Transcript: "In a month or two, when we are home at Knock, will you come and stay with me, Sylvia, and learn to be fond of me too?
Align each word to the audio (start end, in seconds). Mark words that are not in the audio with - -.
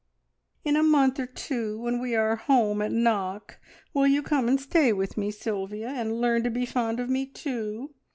"In 0.65 0.75
a 0.75 0.81
month 0.81 1.19
or 1.19 1.27
two, 1.27 1.79
when 1.79 2.01
we 2.01 2.15
are 2.15 2.35
home 2.35 2.81
at 2.81 2.91
Knock, 2.91 3.59
will 3.93 4.07
you 4.07 4.23
come 4.23 4.47
and 4.47 4.59
stay 4.59 4.91
with 4.91 5.15
me, 5.15 5.29
Sylvia, 5.29 5.89
and 5.89 6.19
learn 6.19 6.41
to 6.43 6.49
be 6.49 6.65
fond 6.65 6.99
of 6.99 7.07
me 7.07 7.27
too? 7.27 7.93